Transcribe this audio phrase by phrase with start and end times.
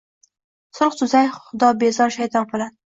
[0.79, 2.79] Sulh tuzay xudobezor shayton bilan.